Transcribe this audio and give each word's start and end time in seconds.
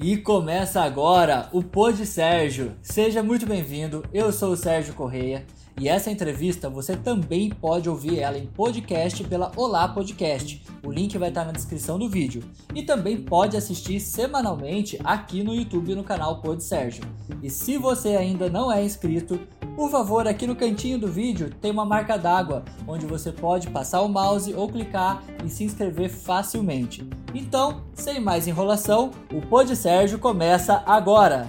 E 0.00 0.16
começa 0.16 0.80
agora 0.80 1.48
o 1.52 1.60
Pod 1.60 2.06
Sérgio. 2.06 2.76
Seja 2.80 3.20
muito 3.20 3.44
bem-vindo. 3.44 4.04
Eu 4.14 4.32
sou 4.32 4.52
o 4.52 4.56
Sérgio 4.56 4.94
Correia 4.94 5.44
e 5.76 5.88
essa 5.88 6.08
entrevista 6.08 6.70
você 6.70 6.96
também 6.96 7.50
pode 7.50 7.88
ouvir 7.88 8.20
ela 8.20 8.38
em 8.38 8.46
podcast 8.46 9.24
pela 9.24 9.50
Olá 9.56 9.88
Podcast. 9.88 10.62
O 10.84 10.92
link 10.92 11.18
vai 11.18 11.30
estar 11.30 11.44
na 11.44 11.50
descrição 11.50 11.98
do 11.98 12.08
vídeo. 12.08 12.44
E 12.72 12.84
também 12.84 13.20
pode 13.20 13.56
assistir 13.56 13.98
semanalmente 13.98 15.00
aqui 15.02 15.42
no 15.42 15.52
YouTube 15.52 15.96
no 15.96 16.04
canal 16.04 16.40
Pod 16.40 16.62
Sérgio. 16.62 17.02
E 17.42 17.50
se 17.50 17.76
você 17.76 18.10
ainda 18.10 18.48
não 18.48 18.70
é 18.70 18.84
inscrito, 18.84 19.40
por 19.78 19.92
favor, 19.92 20.26
aqui 20.26 20.44
no 20.44 20.56
cantinho 20.56 20.98
do 20.98 21.06
vídeo 21.06 21.54
tem 21.60 21.70
uma 21.70 21.84
marca 21.84 22.18
d'água, 22.18 22.64
onde 22.84 23.06
você 23.06 23.30
pode 23.30 23.70
passar 23.70 24.02
o 24.02 24.08
mouse 24.08 24.52
ou 24.52 24.68
clicar 24.68 25.22
e 25.44 25.48
se 25.48 25.62
inscrever 25.62 26.10
facilmente. 26.10 27.08
Então, 27.32 27.84
sem 27.94 28.18
mais 28.18 28.48
enrolação, 28.48 29.12
o 29.32 29.40
Pod 29.40 29.76
Sérgio 29.76 30.18
começa 30.18 30.82
agora! 30.84 31.48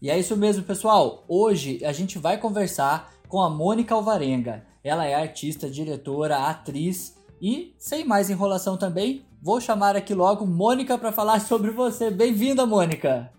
E 0.00 0.08
é 0.08 0.18
isso 0.18 0.34
mesmo, 0.34 0.62
pessoal. 0.62 1.26
Hoje 1.28 1.84
a 1.84 1.92
gente 1.92 2.18
vai 2.18 2.38
conversar 2.38 3.12
com 3.28 3.42
a 3.42 3.50
Mônica 3.50 3.94
Alvarenga. 3.94 4.64
Ela 4.82 5.04
é 5.04 5.14
artista, 5.14 5.68
diretora, 5.68 6.48
atriz 6.48 7.15
e, 7.40 7.74
sem 7.78 8.04
mais 8.04 8.30
enrolação 8.30 8.76
também, 8.76 9.24
vou 9.42 9.60
chamar 9.60 9.96
aqui 9.96 10.14
logo 10.14 10.46
Mônica 10.46 10.96
para 10.96 11.12
falar 11.12 11.40
sobre 11.40 11.70
você. 11.70 12.10
Bem-vinda, 12.10 12.64
Mônica! 12.64 13.32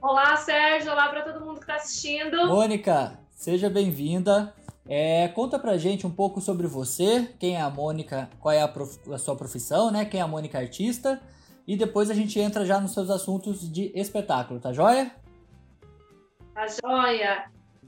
Olá, 0.00 0.36
Sérgio! 0.36 0.90
Olá 0.90 1.08
para 1.08 1.22
todo 1.22 1.44
mundo 1.44 1.56
que 1.56 1.62
está 1.62 1.76
assistindo! 1.76 2.46
Mônica, 2.48 3.18
seja 3.30 3.70
bem-vinda. 3.70 4.52
É, 4.86 5.28
conta 5.28 5.58
pra 5.58 5.78
gente 5.78 6.06
um 6.06 6.10
pouco 6.10 6.40
sobre 6.40 6.66
você, 6.66 7.32
quem 7.38 7.54
é 7.54 7.60
a 7.60 7.70
Mônica, 7.70 8.28
qual 8.40 8.52
é 8.52 8.60
a, 8.60 8.68
prof... 8.68 8.98
a, 9.12 9.18
sua 9.18 9.36
profissão, 9.36 9.92
né? 9.92 10.04
Quem 10.04 10.18
é 10.18 10.22
a 10.22 10.28
Mônica 10.28 10.58
artista. 10.58 11.20
E 11.66 11.76
depois 11.76 12.10
a 12.10 12.14
gente 12.14 12.40
entra 12.40 12.66
já 12.66 12.80
nos 12.80 12.92
seus 12.92 13.08
assuntos 13.08 13.72
de 13.72 13.92
espetáculo, 13.94 14.58
tá 14.58 14.72
joia? 14.72 15.12
Tá 16.52 16.66
joia! 16.66 17.44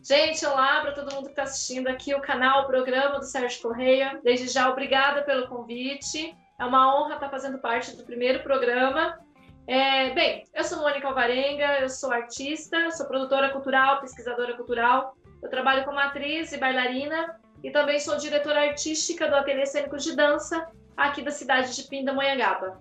Gente, 0.06 0.44
olá 0.44 0.82
para 0.82 0.92
todo 0.92 1.14
mundo 1.14 1.24
que 1.24 1.30
está 1.30 1.44
assistindo 1.44 1.86
aqui 1.86 2.14
o 2.14 2.20
canal, 2.20 2.64
o 2.64 2.66
programa 2.66 3.18
do 3.18 3.24
Sérgio 3.24 3.62
Correia. 3.62 4.20
Desde 4.22 4.48
já, 4.48 4.68
obrigada 4.68 5.22
pelo 5.22 5.48
convite. 5.48 6.36
É 6.60 6.64
uma 6.66 6.94
honra 6.94 7.14
estar 7.14 7.30
fazendo 7.30 7.56
parte 7.56 7.96
do 7.96 8.04
primeiro 8.04 8.42
programa. 8.42 9.18
É, 9.66 10.10
bem, 10.10 10.44
eu 10.52 10.62
sou 10.62 10.80
Mônica 10.80 11.08
Alvarenga, 11.08 11.78
eu 11.80 11.88
sou 11.88 12.12
artista, 12.12 12.90
sou 12.90 13.06
produtora 13.06 13.48
cultural, 13.48 14.02
pesquisadora 14.02 14.54
cultural. 14.54 15.16
Eu 15.42 15.48
trabalho 15.48 15.86
como 15.86 15.98
atriz 15.98 16.52
e 16.52 16.58
bailarina 16.58 17.40
e 17.62 17.70
também 17.70 17.98
sou 17.98 18.18
diretora 18.18 18.60
artística 18.60 19.26
do 19.26 19.34
Ateliê 19.34 19.64
Cênico 19.64 19.96
de 19.96 20.14
Dança 20.14 20.70
aqui 20.94 21.22
da 21.22 21.30
cidade 21.30 21.74
de 21.74 21.82
Pindamonhangaba. 21.84 22.78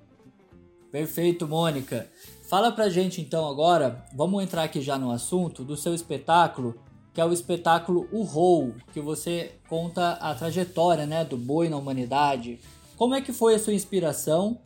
Perfeito, 0.91 1.47
Mônica. 1.47 2.05
Fala 2.49 2.69
pra 2.69 2.89
gente 2.89 3.21
então 3.21 3.49
agora, 3.49 4.03
vamos 4.13 4.43
entrar 4.43 4.63
aqui 4.63 4.81
já 4.81 4.97
no 4.97 5.09
assunto 5.09 5.63
do 5.63 5.77
seu 5.77 5.95
espetáculo 5.95 6.83
que 7.13 7.21
é 7.21 7.25
o 7.25 7.31
espetáculo 7.31 8.07
O 8.11 8.23
Rou, 8.23 8.73
que 8.91 8.99
você 8.99 9.53
conta 9.69 10.13
a 10.13 10.33
trajetória 10.33 11.05
né, 11.05 11.23
do 11.23 11.37
boi 11.37 11.69
na 11.69 11.77
humanidade. 11.77 12.59
Como 12.97 13.13
é 13.13 13.21
que 13.21 13.31
foi 13.31 13.55
a 13.55 13.59
sua 13.59 13.73
inspiração 13.73 14.59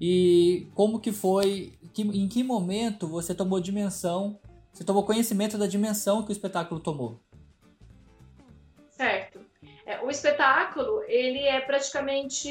e 0.00 0.66
como 0.74 0.98
que 0.98 1.12
foi, 1.12 1.72
que, 1.94 2.02
em 2.02 2.26
que 2.28 2.42
momento 2.42 3.06
você 3.06 3.34
tomou 3.34 3.60
dimensão, 3.60 4.40
você 4.72 4.82
tomou 4.82 5.04
conhecimento 5.04 5.56
da 5.56 5.66
dimensão 5.66 6.24
que 6.24 6.30
o 6.30 6.32
espetáculo 6.32 6.80
tomou? 6.80 7.20
Certo. 8.90 9.40
É, 9.86 10.00
o 10.00 10.10
espetáculo, 10.10 11.02
ele 11.06 11.40
é 11.40 11.60
praticamente, 11.60 12.48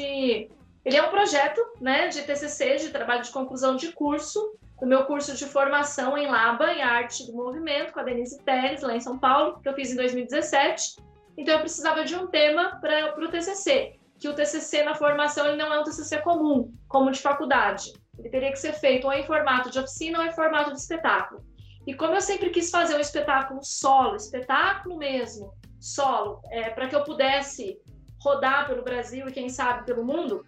ele 0.84 0.96
é 0.96 1.02
um 1.02 1.10
projeto 1.10 1.60
né, 1.78 2.08
de 2.08 2.22
TCC, 2.22 2.76
de 2.76 2.88
trabalho 2.88 3.22
de 3.22 3.30
conclusão 3.30 3.76
de 3.76 3.92
curso, 3.92 4.58
do 4.82 4.88
meu 4.88 5.04
curso 5.04 5.36
de 5.36 5.46
formação 5.46 6.18
em 6.18 6.26
Laba, 6.26 6.72
em 6.72 6.82
Arte 6.82 7.24
do 7.24 7.32
Movimento, 7.32 7.92
com 7.92 8.00
a 8.00 8.02
Denise 8.02 8.42
Teres, 8.42 8.82
lá 8.82 8.96
em 8.96 9.00
São 9.00 9.16
Paulo, 9.16 9.60
que 9.60 9.68
eu 9.68 9.74
fiz 9.74 9.92
em 9.92 9.94
2017. 9.94 10.96
Então, 11.38 11.54
eu 11.54 11.60
precisava 11.60 12.04
de 12.04 12.16
um 12.16 12.26
tema 12.26 12.80
para 12.80 13.14
o 13.16 13.28
TCC, 13.28 13.94
que 14.18 14.28
o 14.28 14.34
TCC 14.34 14.82
na 14.82 14.96
formação 14.96 15.46
ele 15.46 15.56
não 15.56 15.72
é 15.72 15.78
um 15.78 15.84
TCC 15.84 16.20
comum, 16.22 16.74
como 16.88 17.12
de 17.12 17.20
faculdade. 17.20 17.92
Ele 18.18 18.28
teria 18.28 18.50
que 18.50 18.58
ser 18.58 18.72
feito 18.72 19.06
ou 19.06 19.12
em 19.12 19.24
formato 19.24 19.70
de 19.70 19.78
oficina 19.78 20.18
ou 20.18 20.24
em 20.26 20.32
formato 20.32 20.72
de 20.72 20.80
espetáculo. 20.80 21.44
E 21.86 21.94
como 21.94 22.16
eu 22.16 22.20
sempre 22.20 22.50
quis 22.50 22.68
fazer 22.68 22.96
um 22.96 23.00
espetáculo 23.00 23.60
solo, 23.62 24.16
espetáculo 24.16 24.98
mesmo, 24.98 25.54
solo, 25.78 26.40
é, 26.50 26.70
para 26.70 26.88
que 26.88 26.96
eu 26.96 27.04
pudesse 27.04 27.78
rodar 28.20 28.66
pelo 28.66 28.82
Brasil 28.82 29.28
e 29.28 29.32
quem 29.32 29.48
sabe 29.48 29.86
pelo 29.86 30.04
mundo, 30.04 30.44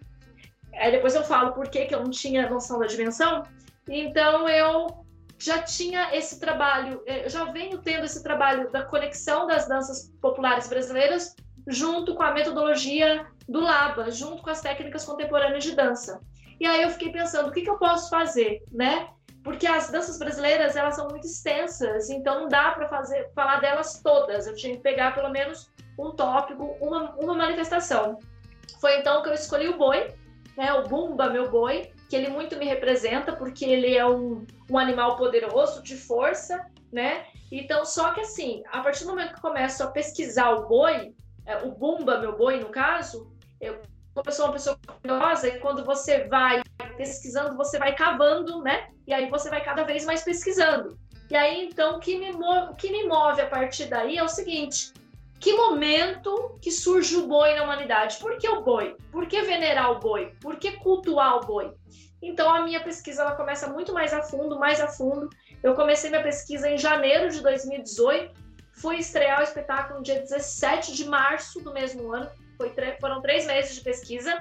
depois 0.91 1.15
eu 1.15 1.23
falo 1.23 1.53
por 1.53 1.69
que, 1.69 1.85
que 1.85 1.95
eu 1.95 2.03
não 2.03 2.11
tinha 2.11 2.49
noção 2.49 2.77
da 2.77 2.85
dimensão, 2.85 3.43
então 3.87 4.47
eu 4.49 5.05
já 5.37 5.61
tinha 5.61 6.15
esse 6.15 6.39
trabalho, 6.39 7.01
eh, 7.05 7.25
eu 7.25 7.29
já 7.29 7.45
venho 7.45 7.77
tendo 7.79 8.05
esse 8.05 8.23
trabalho 8.23 8.71
da 8.71 8.83
conexão 8.83 9.45
das 9.45 9.67
danças 9.67 10.11
populares 10.21 10.67
brasileiras 10.67 11.35
junto 11.67 12.15
com 12.15 12.23
a 12.23 12.31
metodologia 12.31 13.25
do 13.47 13.59
Laba, 13.59 14.11
junto 14.11 14.41
com 14.41 14.49
as 14.49 14.61
técnicas 14.61 15.03
contemporâneas 15.03 15.63
de 15.63 15.75
dança. 15.75 16.21
E 16.59 16.65
aí 16.65 16.83
eu 16.83 16.89
fiquei 16.89 17.11
pensando, 17.11 17.49
o 17.49 17.51
que, 17.51 17.61
que 17.61 17.69
eu 17.69 17.77
posso 17.77 18.09
fazer, 18.09 18.63
né? 18.71 19.09
Porque 19.43 19.67
as 19.67 19.91
danças 19.91 20.17
brasileiras, 20.17 20.75
elas 20.75 20.95
são 20.95 21.07
muito 21.07 21.27
extensas, 21.27 22.09
então 22.09 22.41
não 22.41 22.47
dá 22.47 22.71
para 22.71 22.87
fazer 22.87 23.29
falar 23.35 23.59
delas 23.59 24.01
todas. 24.01 24.47
Eu 24.47 24.55
tinha 24.55 24.75
que 24.75 24.81
pegar 24.81 25.13
pelo 25.13 25.29
menos 25.29 25.69
um 25.99 26.11
tópico, 26.11 26.63
uma, 26.81 27.11
uma 27.15 27.35
manifestação. 27.35 28.19
Foi 28.79 28.99
então 28.99 29.21
que 29.21 29.29
eu 29.29 29.33
escolhi 29.33 29.67
o 29.67 29.77
boi, 29.77 30.13
né? 30.57 30.73
O 30.73 30.87
Bumba, 30.87 31.29
meu 31.29 31.49
boi, 31.49 31.91
que 32.09 32.15
ele 32.15 32.29
muito 32.29 32.57
me 32.57 32.65
representa, 32.65 33.33
porque 33.33 33.65
ele 33.65 33.95
é 33.95 34.05
um, 34.05 34.45
um 34.69 34.77
animal 34.77 35.15
poderoso, 35.17 35.81
de 35.81 35.95
força, 35.95 36.65
né? 36.91 37.25
Então, 37.51 37.85
só 37.85 38.11
que 38.13 38.21
assim, 38.21 38.63
a 38.71 38.81
partir 38.81 39.03
do 39.03 39.09
momento 39.09 39.29
que 39.29 39.37
eu 39.37 39.41
começo 39.41 39.83
a 39.83 39.87
pesquisar 39.87 40.51
o 40.51 40.67
boi, 40.67 41.13
é, 41.45 41.57
o 41.57 41.71
Bumba, 41.71 42.19
meu 42.19 42.35
boi, 42.35 42.59
no 42.59 42.69
caso, 42.69 43.31
eu, 43.61 43.81
sou 44.31 44.45
uma 44.45 44.53
pessoa 44.53 44.77
curiosa 45.01 45.47
e 45.47 45.59
quando 45.59 45.85
você 45.85 46.27
vai 46.27 46.61
pesquisando, 46.97 47.55
você 47.55 47.77
vai 47.77 47.95
cavando, 47.95 48.61
né? 48.61 48.89
E 49.07 49.13
aí 49.13 49.29
você 49.29 49.49
vai 49.49 49.63
cada 49.63 49.83
vez 49.83 50.05
mais 50.05 50.23
pesquisando. 50.23 50.97
E 51.29 51.35
aí, 51.35 51.65
então, 51.65 51.97
o 51.97 51.99
que 51.99 52.17
me 52.17 52.31
move, 52.31 52.71
o 52.71 52.75
que 52.75 52.91
me 52.91 53.07
move 53.07 53.41
a 53.41 53.47
partir 53.47 53.85
daí 53.85 54.17
é 54.17 54.23
o 54.23 54.27
seguinte: 54.27 54.93
que 55.39 55.53
momento 55.53 56.57
que 56.61 56.71
surge 56.71 57.15
o 57.17 57.27
boi 57.27 57.53
na 57.55 57.63
humanidade? 57.63 58.17
Por 58.17 58.37
que 58.37 58.47
o 58.47 58.61
boi? 58.61 58.95
Por 59.11 59.27
que 59.27 59.41
venerar 59.41 59.91
o 59.91 59.99
boi? 59.99 60.33
Por 60.41 60.57
que 60.57 60.71
cultuar 60.73 61.37
o 61.37 61.45
boi? 61.45 61.73
Então 62.21 62.49
a 62.53 62.61
minha 62.61 62.81
pesquisa 62.83 63.21
ela 63.21 63.35
começa 63.35 63.67
muito 63.67 63.93
mais 63.93 64.13
a 64.13 64.23
fundo, 64.23 64.57
mais 64.57 64.81
a 64.81 64.87
fundo. 64.87 65.29
Eu 65.61 65.75
comecei 65.75 66.09
minha 66.09 66.23
pesquisa 66.23 66.69
em 66.69 66.77
janeiro 66.77 67.29
de 67.29 67.41
2018, 67.41 68.33
fui 68.73 68.97
estrear 68.97 69.39
o 69.39 69.43
espetáculo 69.43 69.99
no 69.99 70.03
dia 70.03 70.19
17 70.19 70.93
de 70.93 71.05
março 71.05 71.61
do 71.61 71.71
mesmo 71.71 72.11
ano. 72.11 72.29
foram 72.99 73.21
três 73.21 73.45
meses 73.45 73.75
de 73.75 73.81
pesquisa, 73.81 74.39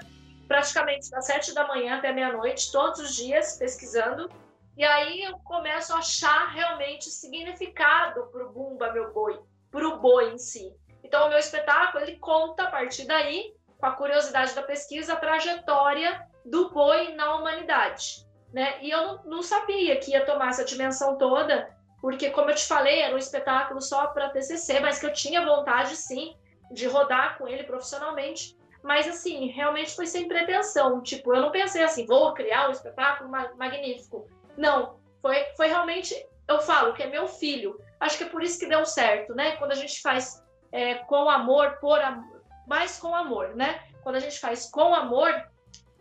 praticamente 0.48 1.10
das 1.10 1.26
sete 1.26 1.52
da 1.52 1.66
manhã 1.66 1.96
até 1.96 2.12
meia-noite, 2.12 2.70
todos 2.72 3.00
os 3.00 3.14
dias 3.14 3.58
pesquisando. 3.58 4.30
E 4.76 4.84
aí 4.84 5.22
eu 5.22 5.38
começo 5.38 5.92
a 5.92 5.98
achar 5.98 6.48
realmente 6.52 7.10
significado 7.10 8.26
para 8.26 8.46
o 8.46 8.52
Bumba, 8.52 8.92
meu 8.92 9.12
boi, 9.12 9.38
para 9.70 9.86
o 9.86 10.00
boi 10.00 10.32
em 10.32 10.38
si. 10.38 10.72
Então, 11.14 11.26
o 11.26 11.28
meu 11.28 11.38
espetáculo 11.38 12.02
ele 12.02 12.16
conta 12.16 12.64
a 12.64 12.70
partir 12.72 13.06
daí, 13.06 13.54
com 13.78 13.86
a 13.86 13.92
curiosidade 13.92 14.52
da 14.52 14.64
pesquisa, 14.64 15.12
a 15.12 15.16
trajetória 15.16 16.26
do 16.44 16.70
boi 16.70 17.14
na 17.14 17.36
humanidade. 17.36 18.26
Né? 18.52 18.78
E 18.82 18.90
eu 18.90 19.20
não, 19.24 19.40
sabia 19.40 19.96
que 20.00 20.10
ia 20.10 20.26
tomar 20.26 20.48
essa 20.48 20.64
dimensão 20.64 21.16
toda, 21.16 21.70
porque, 22.00 22.30
como 22.30 22.50
eu 22.50 22.56
te 22.56 22.66
falei, 22.66 23.00
era 23.00 23.14
um 23.14 23.18
espetáculo 23.18 23.80
só 23.80 24.08
para 24.08 24.30
TCC, 24.30 24.80
mas 24.80 24.98
que 24.98 25.06
eu 25.06 25.12
tinha 25.12 25.44
vontade, 25.44 25.94
sim, 25.94 26.36
de 26.72 26.88
rodar 26.88 27.38
com 27.38 27.46
ele 27.46 27.62
profissionalmente. 27.62 28.58
Mas, 28.82 29.06
assim, 29.06 29.46
realmente 29.52 29.94
foi 29.94 30.06
sem 30.06 30.26
pretensão. 30.26 31.00
Tipo, 31.00 31.32
eu 31.32 31.42
não 31.42 31.52
pensei 31.52 31.84
assim, 31.84 32.06
vou 32.06 32.34
criar 32.34 32.68
um 32.68 32.72
espetáculo 32.72 33.30
magnífico. 33.30 34.26
Não, 34.56 34.98
foi, 35.22 35.44
foi 35.56 35.68
realmente, 35.68 36.12
eu 36.48 36.58
falo 36.58 36.92
que 36.92 37.04
é 37.04 37.06
meu 37.06 37.28
filho. 37.28 37.78
Acho 38.00 38.18
que 38.18 38.24
é 38.24 38.28
por 38.28 38.42
isso 38.42 38.58
que 38.58 38.66
deu 38.66 38.84
certo, 38.84 39.32
né? 39.32 39.52
Quando 39.58 39.70
a 39.70 39.76
gente 39.76 40.02
faz 40.02 40.42
é, 40.74 40.96
com 40.96 41.30
amor, 41.30 41.78
por 41.80 42.00
amor, 42.00 42.42
mais 42.66 42.98
com 42.98 43.14
amor, 43.14 43.54
né? 43.54 43.80
Quando 44.02 44.16
a 44.16 44.20
gente 44.20 44.40
faz 44.40 44.68
com 44.68 44.92
amor, 44.92 45.30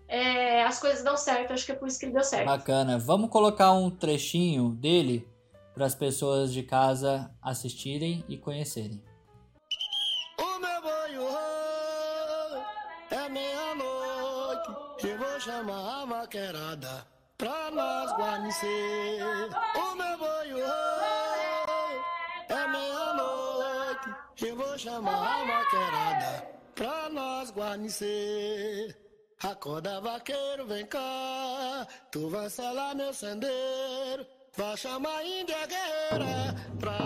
é, 0.08 0.64
as 0.64 0.80
coisas 0.80 1.04
dão 1.04 1.16
certo. 1.16 1.54
Acho 1.54 1.64
que 1.64 1.74
é 1.74 1.76
por 1.76 1.88
isso 1.88 2.00
que 2.00 2.06
ele 2.06 2.14
deu 2.14 2.24
certo. 2.24 2.48
Bacana. 2.48 2.98
Vamos 2.98 3.30
colocar 3.30 3.72
um 3.72 3.92
trechinho 3.92 4.70
dele 4.70 5.28
para 5.76 5.86
as 5.86 5.94
pessoas 5.94 6.52
de 6.52 6.64
casa 6.64 7.32
assistirem 7.40 8.26
e 8.28 8.36
conhecerem. 8.36 9.00
O 10.40 10.60
meu 10.60 10.82
banho 10.82 11.22
é 13.12 13.30
meia-noite. 13.30 14.70
Eu 15.04 15.18
vou 15.20 15.40
chamar 15.40 16.02
a 16.02 16.06
maquerada 16.08 17.06
pra 17.38 17.70
nós 17.70 18.12
guarnecer. 18.14 19.22
O 19.76 19.96
meu 19.96 20.18
banho 20.18 21.13
Eu 24.46 24.58
vou 24.58 24.78
chamar 24.78 25.42
a 25.42 25.46
vaquerada 25.46 26.48
pra 26.76 27.10
nós 27.10 27.50
guarnecer. 27.52 28.94
Acorda, 29.42 30.02
vaqueiro, 30.02 30.68
vem 30.68 30.86
cá. 30.86 31.88
Tu 32.12 32.30
vai 32.30 32.50
selar 32.50 32.94
meu 32.94 33.14
sendeiro. 33.14 34.26
Vai 34.56 34.76
chamar 34.76 35.18
a 35.18 35.26
índia 35.26 35.66
guerreira 35.66 36.56
pra 36.78 36.98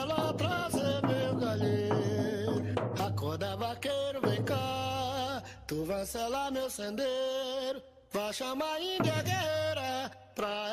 ela 0.00 0.34
trazer 0.34 1.00
meu 1.06 1.36
galheiro. 1.36 2.74
Acorda, 3.06 3.56
vaqueiro, 3.56 4.20
vem 4.20 4.44
cá. 4.44 5.42
Tu 5.68 5.84
vai 5.84 6.04
selar 6.04 6.50
meu 6.50 6.68
sendeiro. 6.68 7.80
Vai 8.10 8.32
chamar 8.32 8.74
a 8.74 8.80
índia 8.80 9.22
guerreira 9.22 10.10
pra 10.34 10.68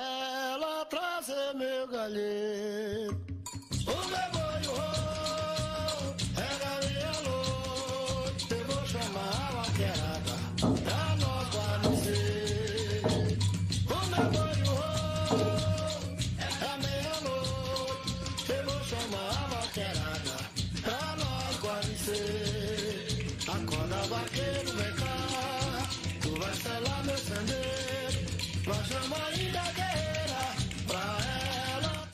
ela 0.54 0.86
trazer 0.86 1.54
meu 1.54 1.88
galheiro. 1.88 3.31
A 9.72 9.78
vaquerada 9.78 10.36
pra 10.84 11.16
nós 11.16 11.48
guarnecer. 11.56 13.02
O 13.86 14.00
meu 14.10 14.26
boi, 14.32 14.62
o 14.64 14.74
rolo, 14.76 16.18
é 16.40 16.78
meia-noite. 16.78 18.50
Eu 18.50 18.62
vou 18.66 18.82
chamar 18.84 19.30
a 19.30 19.48
vaquerada 19.48 20.36
pra 20.82 21.16
nós 21.18 21.54
guarnecer. 21.62 23.28
Acorda, 23.48 24.02
vaqueiro, 24.08 24.72
vem 24.74 24.94
cá. 24.96 25.16
Tu 26.22 26.30
vai 26.38 26.54
selar 26.54 27.04
meu 27.06 27.18
sendeiro. 27.18 28.20
Vai 28.66 28.84
chamar 28.86 29.28
ainda 29.28 29.62
guerreira 29.72 30.44
pra 30.86 31.18
ela. 31.78 32.08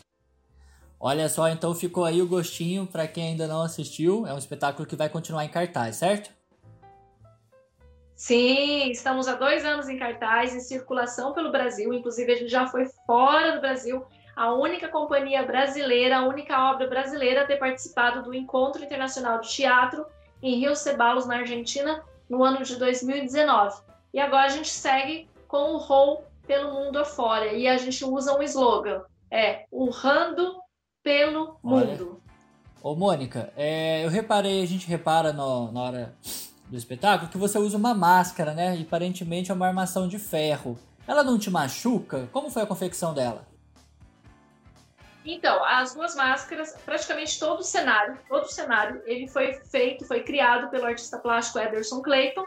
Olha 1.00 1.28
só, 1.28 1.50
então 1.50 1.74
ficou 1.74 2.06
aí 2.06 2.22
o 2.22 2.28
gostinho 2.28 2.86
para 2.86 3.08
quem 3.08 3.30
ainda 3.30 3.48
não 3.48 3.64
assistiu. 3.64 4.28
É 4.28 4.34
um 4.34 4.38
espetáculo 4.38 4.88
que 4.88 4.96
vai 4.96 5.10
continuar 5.10 5.44
em 5.44 5.50
cartaz, 5.50 5.96
certo? 5.98 6.37
Sim, 8.28 8.92
estamos 8.92 9.26
há 9.26 9.36
dois 9.36 9.64
anos 9.64 9.88
em 9.88 9.98
cartaz, 9.98 10.54
em 10.54 10.60
circulação 10.60 11.32
pelo 11.32 11.50
Brasil. 11.50 11.94
Inclusive, 11.94 12.34
a 12.34 12.36
gente 12.36 12.52
já 12.52 12.68
foi 12.68 12.86
fora 13.06 13.54
do 13.54 13.62
Brasil. 13.62 14.04
A 14.36 14.54
única 14.54 14.90
companhia 14.90 15.44
brasileira, 15.44 16.18
a 16.18 16.28
única 16.28 16.70
obra 16.70 16.88
brasileira 16.88 17.44
a 17.44 17.46
ter 17.46 17.56
participado 17.56 18.24
do 18.24 18.34
Encontro 18.34 18.84
Internacional 18.84 19.40
de 19.40 19.48
Teatro 19.48 20.06
em 20.44 20.60
Rio 20.60 20.76
Ceballos, 20.76 21.26
na 21.26 21.38
Argentina, 21.38 22.04
no 22.30 22.44
ano 22.44 22.64
de 22.64 22.76
2019. 22.76 23.80
E 24.14 24.20
agora 24.20 24.48
a 24.48 24.50
gente 24.50 24.72
segue 24.72 25.30
com 25.48 25.76
o 25.76 25.78
Roll 25.78 26.26
pelo 26.46 26.74
mundo 26.74 27.00
afora. 27.00 27.54
E 27.54 27.66
a 27.66 27.78
gente 27.78 28.04
usa 28.04 28.38
um 28.38 28.44
slogan: 28.44 29.04
é 29.32 29.64
urrando 29.72 30.60
pelo 31.02 31.58
Olha. 31.64 31.86
mundo. 31.86 32.22
Ô, 32.84 32.94
Mônica, 32.94 33.54
é, 33.56 34.04
eu 34.04 34.10
reparei, 34.10 34.62
a 34.62 34.68
gente 34.68 34.86
repara 34.86 35.32
no- 35.32 35.72
na 35.72 35.82
hora 35.82 36.16
do 36.70 36.78
espetáculo 36.78 37.30
que 37.30 37.38
você 37.38 37.58
usa 37.58 37.78
uma 37.78 37.94
máscara, 37.94 38.54
né? 38.54 38.76
E 38.76 38.82
aparentemente 38.82 39.52
é 39.52 39.54
uma 39.54 39.68
armação 39.68 40.08
de 40.08 40.20
ferro. 40.20 40.78
Ela 41.08 41.24
não 41.24 41.40
te 41.40 41.50
machuca? 41.50 42.28
Como 42.32 42.50
foi 42.50 42.64
a 42.64 42.66
confecção 42.66 43.14
dela? 43.14 43.48
Então, 45.26 45.64
as 45.66 45.94
duas 45.94 46.16
máscaras, 46.16 46.74
praticamente 46.86 47.38
todo 47.38 47.60
o 47.60 47.64
cenário, 47.64 48.18
todo 48.30 48.44
o 48.44 48.50
cenário, 48.50 49.02
ele 49.06 49.28
foi 49.28 49.54
feito, 49.54 50.06
foi 50.06 50.24
criado 50.24 50.70
pelo 50.70 50.86
artista 50.86 51.18
plástico 51.18 51.60
Ederson 51.60 52.02
Clayton, 52.02 52.46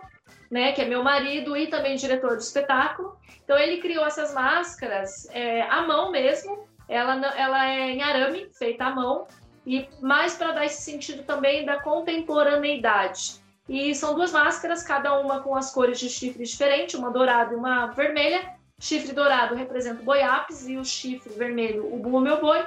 né, 0.50 0.72
que 0.72 0.81
é 0.81 0.87
meu 0.87 1.05
marido 1.05 1.56
e 1.56 1.67
também 1.67 1.96
diretor 1.96 2.31
do 2.31 2.43
espetáculo. 2.43 3.17
Então, 3.44 3.58
ele 3.58 3.81
criou 3.81 4.05
essas 4.06 4.32
máscaras 4.32 5.28
é, 5.31 5.62
à 5.62 5.87
mão 5.87 6.11
mesmo. 6.11 6.67
Ela, 6.88 7.14
ela 7.37 7.69
é 7.69 7.90
em 7.90 8.02
arame, 8.02 8.49
feita 8.52 8.87
à 8.87 8.90
mão, 8.94 9.26
e 9.67 9.88
mais 10.00 10.34
para 10.34 10.52
dar 10.52 10.64
esse 10.64 10.82
sentido 10.82 11.22
também 11.22 11.64
da 11.64 11.81
contemporaneidade. 11.81 13.40
E 13.70 13.94
são 13.94 14.17
duas 14.17 14.32
máscaras, 14.32 14.82
cada 14.82 15.17
uma 15.20 15.44
com 15.44 15.55
as 15.55 15.70
cores 15.70 16.00
de 16.00 16.11
chifre 16.11 16.43
diferentes, 16.43 16.96
uma 16.96 17.08
dourada 17.08 17.52
e 17.52 17.56
uma 17.56 17.87
vermelha. 17.87 18.56
Chifre 18.81 19.12
dourado 19.12 19.55
representa 19.55 20.02
o 20.02 20.05
boiapes 20.05 20.67
e 20.67 20.76
o 20.76 20.84
chifre 20.84 21.32
vermelho 21.32 21.87
o 21.87 21.96
bumbo 21.96 22.19
meu 22.19 22.40
boi. 22.40 22.67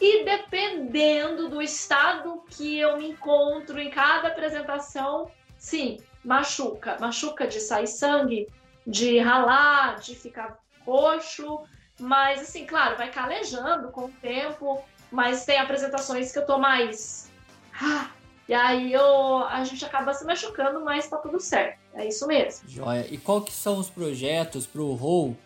E 0.00 0.24
dependendo 0.24 1.50
do 1.50 1.60
estado 1.60 2.42
que 2.48 2.78
eu 2.78 2.96
me 2.96 3.10
encontro 3.10 3.78
em 3.78 3.90
cada 3.90 4.28
apresentação, 4.28 5.30
sim, 5.58 5.98
machuca. 6.24 6.96
Machuca 6.98 7.46
de 7.46 7.60
sair 7.60 7.86
sangue, 7.86 8.48
de 8.86 9.18
ralar, 9.18 9.96
de 9.96 10.14
ficar 10.14 10.58
roxo. 10.86 11.60
Mas, 11.98 12.40
assim, 12.40 12.64
claro, 12.64 12.96
vai 12.96 13.10
calejando 13.10 13.90
com 13.90 14.06
o 14.06 14.12
tempo. 14.22 14.82
Mas 15.12 15.44
tem 15.44 15.58
apresentações 15.58 16.32
que 16.32 16.38
eu 16.38 16.46
tô 16.46 16.56
mais. 16.56 17.30
Ah, 17.78 18.08
e 18.50 18.52
aí 18.52 18.92
eu, 18.92 19.44
a 19.44 19.62
gente 19.62 19.84
acaba 19.84 20.12
se 20.12 20.24
machucando, 20.24 20.84
mas 20.84 21.08
tá 21.08 21.16
tudo 21.18 21.38
certo. 21.38 21.78
É 21.94 22.08
isso 22.08 22.26
mesmo. 22.26 22.68
Joia. 22.68 23.06
E 23.08 23.16
qual 23.16 23.42
que 23.42 23.52
são 23.52 23.78
os 23.78 23.88
projetos 23.88 24.66
pro 24.66 24.92
Roll 24.94 25.36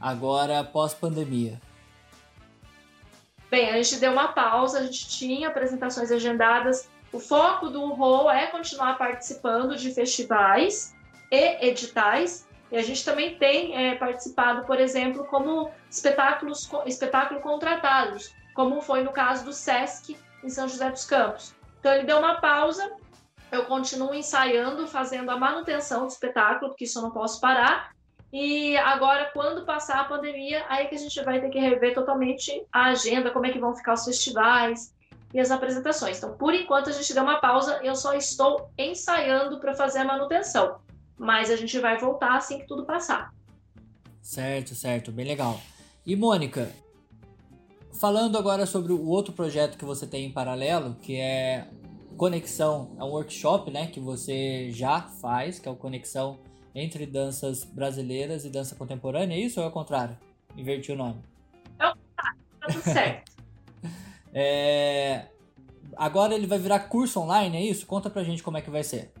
agora 0.00 0.64
pós-pandemia? 0.64 1.60
Bem, 3.50 3.68
a 3.68 3.74
gente 3.82 3.96
deu 3.96 4.12
uma 4.12 4.28
pausa, 4.28 4.78
a 4.78 4.82
gente 4.84 5.06
tinha 5.06 5.48
apresentações 5.48 6.10
agendadas. 6.10 6.88
O 7.12 7.20
foco 7.20 7.68
do 7.68 7.84
RO 7.92 8.30
é 8.30 8.46
continuar 8.46 8.96
participando 8.96 9.76
de 9.76 9.92
festivais 9.92 10.94
e 11.30 11.68
editais. 11.68 12.48
E 12.72 12.78
a 12.78 12.82
gente 12.82 13.04
também 13.04 13.36
tem 13.36 13.76
é, 13.76 13.94
participado, 13.96 14.64
por 14.64 14.80
exemplo, 14.80 15.26
como 15.26 15.70
espetáculos, 15.90 16.66
espetáculo 16.86 17.42
contratados, 17.42 18.34
como 18.54 18.80
foi 18.80 19.02
no 19.02 19.12
caso 19.12 19.44
do 19.44 19.52
SESC 19.52 20.16
em 20.42 20.48
São 20.48 20.66
José 20.66 20.90
dos 20.90 21.04
Campos. 21.04 21.53
Então 21.84 21.96
ele 21.96 22.06
deu 22.06 22.18
uma 22.18 22.40
pausa, 22.40 22.90
eu 23.52 23.66
continuo 23.66 24.14
ensaiando, 24.14 24.88
fazendo 24.88 25.30
a 25.30 25.36
manutenção 25.36 26.06
do 26.06 26.08
espetáculo, 26.08 26.70
porque 26.70 26.84
isso 26.84 26.98
eu 26.98 27.02
não 27.02 27.10
posso 27.10 27.38
parar. 27.38 27.94
E 28.32 28.74
agora, 28.78 29.30
quando 29.34 29.66
passar 29.66 30.00
a 30.00 30.04
pandemia, 30.04 30.64
aí 30.70 30.86
que 30.86 30.94
a 30.94 30.98
gente 30.98 31.22
vai 31.22 31.42
ter 31.42 31.50
que 31.50 31.58
rever 31.58 31.92
totalmente 31.92 32.66
a 32.72 32.86
agenda, 32.86 33.30
como 33.30 33.44
é 33.44 33.52
que 33.52 33.58
vão 33.58 33.76
ficar 33.76 33.92
os 33.92 34.04
festivais 34.06 34.94
e 35.34 35.38
as 35.38 35.50
apresentações. 35.50 36.16
Então, 36.16 36.34
por 36.38 36.54
enquanto, 36.54 36.88
a 36.88 36.92
gente 36.92 37.12
deu 37.12 37.22
uma 37.22 37.38
pausa, 37.38 37.78
eu 37.82 37.94
só 37.94 38.14
estou 38.14 38.70
ensaiando 38.78 39.60
para 39.60 39.74
fazer 39.74 39.98
a 39.98 40.04
manutenção. 40.06 40.80
Mas 41.18 41.50
a 41.50 41.56
gente 41.56 41.78
vai 41.80 41.98
voltar 41.98 42.34
assim 42.34 42.60
que 42.60 42.66
tudo 42.66 42.86
passar. 42.86 43.30
Certo, 44.22 44.74
certo, 44.74 45.12
bem 45.12 45.26
legal. 45.26 45.60
E 46.06 46.16
Mônica, 46.16 46.72
falando 47.98 48.36
agora 48.36 48.66
sobre 48.66 48.92
o 48.92 49.06
outro 49.06 49.32
projeto 49.32 49.78
que 49.78 49.84
você 49.84 50.06
tem 50.06 50.26
em 50.26 50.32
paralelo, 50.32 50.96
que 51.00 51.16
é 51.16 51.68
Conexão, 52.16 52.94
é 52.98 53.04
um 53.04 53.08
workshop, 53.08 53.70
né, 53.70 53.86
que 53.88 54.00
você 54.00 54.70
já 54.70 55.02
faz, 55.02 55.58
que 55.58 55.68
é 55.68 55.70
o 55.70 55.76
Conexão 55.76 56.38
entre 56.74 57.06
danças 57.06 57.64
brasileiras 57.64 58.44
e 58.44 58.50
dança 58.50 58.74
contemporânea, 58.74 59.36
é 59.36 59.40
isso 59.40 59.60
ou 59.60 59.66
é 59.66 59.68
o 59.68 59.72
contrário? 59.72 60.16
Inverti 60.56 60.92
o 60.92 60.96
nome. 60.96 61.22
Tá 61.78 61.94
tudo 62.68 62.82
certo. 62.82 63.32
É, 64.36 65.26
Agora 65.96 66.34
ele 66.34 66.46
vai 66.46 66.58
virar 66.58 66.80
curso 66.80 67.20
online, 67.20 67.56
é 67.56 67.62
isso? 67.62 67.86
Conta 67.86 68.10
pra 68.10 68.22
gente 68.22 68.42
como 68.42 68.56
é 68.56 68.62
que 68.62 68.70
vai 68.70 68.82
ser. 68.82 69.12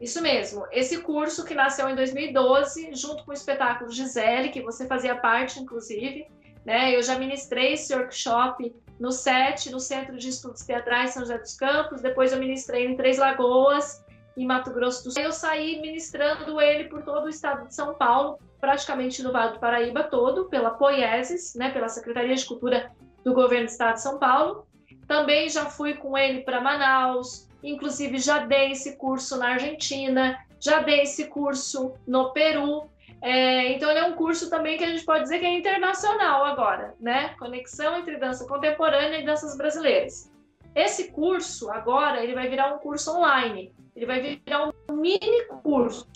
Isso 0.00 0.22
mesmo. 0.22 0.64
Esse 0.70 1.02
curso 1.02 1.44
que 1.44 1.54
nasceu 1.54 1.88
em 1.88 1.94
2012, 1.94 2.94
junto 2.94 3.24
com 3.24 3.32
o 3.32 3.34
espetáculo 3.34 3.90
Gisele, 3.90 4.50
que 4.50 4.62
você 4.62 4.86
fazia 4.86 5.16
parte, 5.16 5.58
inclusive, 5.58 6.26
né? 6.68 6.94
Eu 6.94 7.02
já 7.02 7.18
ministrei 7.18 7.72
esse 7.72 7.94
workshop 7.94 8.74
no 9.00 9.10
SET, 9.10 9.70
no 9.70 9.80
Centro 9.80 10.18
de 10.18 10.28
Estudos 10.28 10.60
Teatrais 10.60 11.12
São 11.12 11.22
José 11.22 11.38
dos 11.38 11.56
Campos. 11.56 12.02
Depois 12.02 12.30
eu 12.30 12.38
ministrei 12.38 12.86
em 12.86 12.94
Três 12.94 13.16
Lagoas, 13.16 14.04
em 14.36 14.46
Mato 14.46 14.70
Grosso 14.70 15.02
do 15.04 15.10
Sul. 15.10 15.22
Eu 15.22 15.32
saí 15.32 15.80
ministrando 15.80 16.60
ele 16.60 16.84
por 16.84 17.02
todo 17.02 17.24
o 17.24 17.28
estado 17.30 17.66
de 17.66 17.74
São 17.74 17.94
Paulo, 17.94 18.38
praticamente 18.60 19.22
no 19.22 19.32
Vale 19.32 19.54
do 19.54 19.60
Paraíba 19.60 20.04
todo, 20.04 20.44
pela 20.44 20.72
Poieses, 20.72 21.54
né? 21.54 21.70
Pela 21.70 21.88
Secretaria 21.88 22.34
de 22.34 22.44
Cultura 22.44 22.92
do 23.24 23.32
Governo 23.32 23.64
do 23.64 23.70
Estado 23.70 23.94
de 23.94 24.02
São 24.02 24.18
Paulo. 24.18 24.66
Também 25.06 25.48
já 25.48 25.64
fui 25.64 25.94
com 25.94 26.18
ele 26.18 26.42
para 26.42 26.60
Manaus, 26.60 27.48
inclusive 27.62 28.18
já 28.18 28.44
dei 28.44 28.72
esse 28.72 28.94
curso 28.98 29.38
na 29.38 29.52
Argentina, 29.52 30.38
já 30.60 30.82
dei 30.82 31.00
esse 31.00 31.28
curso 31.28 31.94
no 32.06 32.30
Peru. 32.34 32.90
É, 33.20 33.72
então 33.72 33.90
ele 33.90 33.98
é 33.98 34.04
um 34.04 34.14
curso 34.14 34.48
também 34.48 34.78
que 34.78 34.84
a 34.84 34.88
gente 34.88 35.04
pode 35.04 35.24
dizer 35.24 35.40
que 35.40 35.46
é 35.46 35.58
internacional 35.58 36.44
agora, 36.44 36.94
né? 37.00 37.34
Conexão 37.38 37.98
entre 37.98 38.16
dança 38.16 38.46
contemporânea 38.46 39.18
e 39.18 39.24
danças 39.24 39.56
brasileiras. 39.56 40.32
Esse 40.74 41.10
curso 41.10 41.70
agora 41.70 42.22
ele 42.22 42.34
vai 42.34 42.48
virar 42.48 42.74
um 42.74 42.78
curso 42.78 43.16
online, 43.16 43.74
ele 43.96 44.06
vai 44.06 44.20
virar 44.20 44.68
um 44.68 44.92
mini 44.94 45.44
curso. 45.64 46.06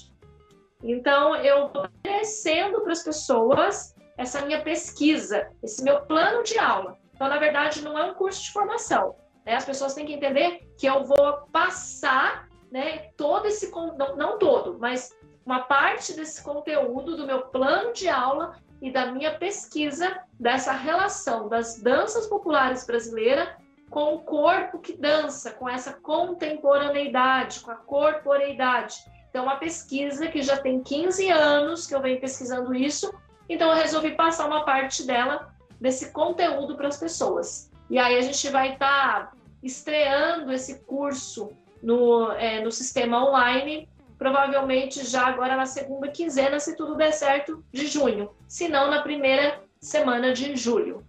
Então 0.82 1.35
eu 1.37 1.66
estou 1.66 1.87
oferecendo 1.87 2.80
para 2.82 2.92
as 2.92 3.02
pessoas 3.02 3.94
essa 4.16 4.44
minha 4.44 4.62
pesquisa, 4.62 5.50
esse 5.62 5.82
meu 5.82 6.02
plano 6.02 6.42
de 6.44 6.59
aula. 6.59 6.97
Então, 7.14 7.28
na 7.28 7.38
verdade, 7.38 7.82
não 7.82 7.99
é 7.99 8.04
um 8.04 8.14
curso 8.14 8.42
de 8.42 8.52
formação. 8.52 9.14
Né? 9.44 9.54
As 9.54 9.64
pessoas 9.64 9.94
têm 9.94 10.06
que 10.06 10.12
entender 10.12 10.61
que 10.78 10.87
eu 10.87 11.04
vou 11.04 11.47
passar 11.52 12.49
né, 12.71 13.11
todo 13.16 13.47
esse. 13.47 13.71
Não, 13.71 14.16
não 14.16 14.38
todo, 14.38 14.78
mas 14.78 15.16
uma 15.45 15.61
parte 15.61 16.13
desse 16.15 16.43
conteúdo 16.43 17.17
do 17.17 17.27
meu 17.27 17.43
plano 17.43 17.93
de 17.93 18.09
aula 18.09 18.57
e 18.81 18.91
da 18.91 19.07
minha 19.07 19.39
pesquisa 19.39 20.21
dessa 20.39 20.73
relação 20.73 21.49
das 21.49 21.81
danças 21.81 22.27
populares 22.27 22.85
brasileiras 22.87 23.49
com 23.89 24.15
o 24.15 24.21
corpo 24.21 24.79
que 24.79 24.97
dança, 24.97 25.51
com 25.51 25.69
essa 25.69 25.93
contemporaneidade, 25.93 27.61
com 27.61 27.71
a 27.71 27.77
corporeidade. 27.77 28.97
Então, 29.29 29.45
uma 29.45 29.57
pesquisa 29.57 30.29
que 30.29 30.43
já 30.43 30.57
tem 30.57 30.83
15 30.83 31.31
anos 31.31 31.87
que 31.87 31.95
eu 31.95 32.01
venho 32.01 32.21
pesquisando 32.21 32.75
isso, 32.75 33.13
então 33.49 33.69
eu 33.69 33.77
resolvi 33.77 34.13
passar 34.13 34.47
uma 34.47 34.65
parte 34.65 35.07
dela, 35.07 35.55
desse 35.79 36.11
conteúdo 36.11 36.75
para 36.75 36.89
as 36.89 36.97
pessoas. 36.97 37.71
E 37.91 37.99
aí 37.99 38.17
a 38.17 38.23
gente 38.23 38.49
vai 38.49 38.73
estar 38.73 39.31
tá 39.31 39.33
estreando 39.63 40.51
esse 40.53 40.81
curso 40.85 41.51
no, 41.83 42.33
é, 42.33 42.61
no 42.61 42.73
sistema 42.73 43.23
online, 43.23 43.89
provavelmente 44.23 45.05
já 45.05 45.26
agora 45.26 45.57
na 45.57 45.67
segunda 45.67 46.07
quinzena, 46.07 46.61
se 46.61 46.76
tudo 46.76 46.95
der 46.95 47.12
certo, 47.12 47.64
de 47.73 47.88
junho, 47.88 48.31
se 48.47 48.69
não 48.69 48.88
na 48.88 49.02
primeira 49.02 49.61
semana 49.81 50.33
de 50.33 50.55
julho. 50.55 51.05